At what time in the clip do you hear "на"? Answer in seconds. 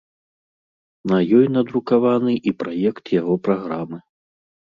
1.11-1.19